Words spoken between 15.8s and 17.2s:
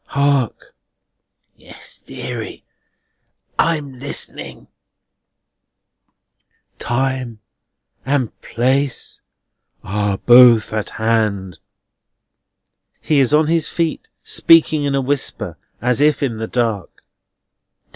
as if in the dark.